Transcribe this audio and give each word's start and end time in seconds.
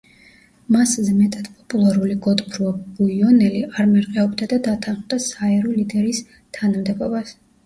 მასზე 0.75 1.11
მეტად 1.17 1.49
პოპულარული 1.57 2.15
გოდფრუა 2.27 2.71
ბუიონელი 3.01 3.61
არ 3.69 3.87
მერყეობდა 3.93 4.49
და 4.55 4.59
დათანხმდა 4.69 5.21
საერო 5.27 5.77
ლიდერის 5.77 6.25
თანამდებობას. 6.61 7.37